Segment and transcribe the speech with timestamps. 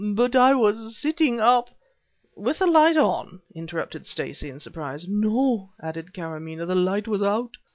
[0.15, 1.69] "But I was sitting up"
[2.35, 5.07] "With the light on?" interrupted Stacey in surprise.
[5.07, 7.55] "No," added Karamaneh; "the light was out."